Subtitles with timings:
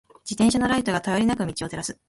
[0.25, 1.99] 自転車のライトが、頼りなく道を照らす。